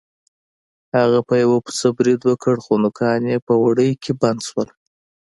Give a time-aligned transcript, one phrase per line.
[0.97, 4.69] هغه په یو پسه برید وکړ خو نوکان یې په وړۍ کې بند شول.